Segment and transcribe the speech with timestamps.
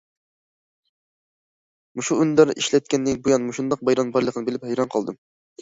[2.01, 5.25] مۇشۇ ئۈندىدار ئىشلەتكەندىن بۇيان، مۇشۇنداق بايرامنىڭ بارلىقىنى بىلىپ، ھەيران قالدىم.